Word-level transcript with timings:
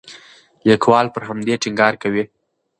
لیکوال 0.67 1.05
پر 1.13 1.21
همدې 1.29 1.55
ټینګار 1.63 1.93
کوي. 2.03 2.23